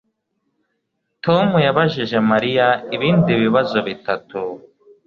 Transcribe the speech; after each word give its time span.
Tom 1.23 1.47
yabajije 1.65 2.17
Mariya 2.31 2.67
ibindi 2.95 3.31
bibazo 3.41 3.77
bitatu 3.87 4.39